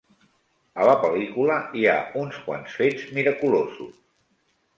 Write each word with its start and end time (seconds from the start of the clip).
A 0.77 0.87
la 0.89 0.95
pel·lícula 1.03 1.57
hi 1.81 1.85
ha 1.91 1.93
uns 2.23 2.41
quants 2.47 2.79
fets 2.81 3.05
miraculosos. 3.19 3.95